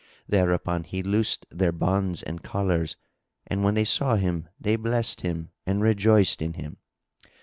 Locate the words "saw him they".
3.83-4.75